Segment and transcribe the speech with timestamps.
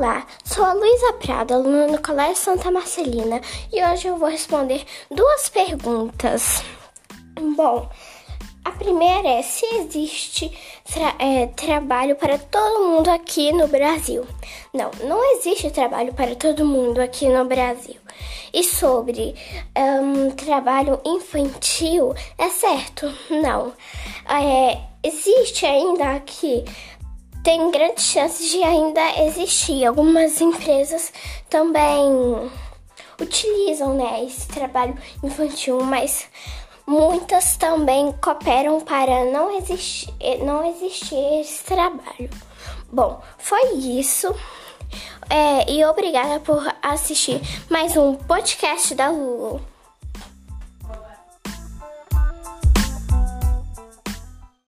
[0.00, 3.38] Olá, sou a Luísa Prado, aluna do Colégio Santa Marcelina,
[3.70, 6.64] e hoje eu vou responder duas perguntas.
[7.54, 7.86] Bom,
[8.64, 10.58] a primeira é se existe
[10.90, 14.26] tra é, trabalho para todo mundo aqui no Brasil.
[14.72, 18.00] Não, não existe trabalho para todo mundo aqui no Brasil.
[18.54, 19.34] E sobre
[19.76, 23.12] um, trabalho infantil, é certo?
[23.28, 23.74] Não.
[24.26, 26.64] É, existe ainda aqui
[27.42, 29.84] tem grandes chances de ainda existir.
[29.84, 31.12] Algumas empresas
[31.48, 32.50] também
[33.20, 36.28] utilizam né, esse trabalho infantil, mas
[36.86, 40.12] muitas também cooperam para não existir,
[40.44, 42.30] não existir esse trabalho.
[42.90, 44.34] Bom, foi isso.
[45.28, 49.60] É, e obrigada por assistir mais um podcast da Lulu.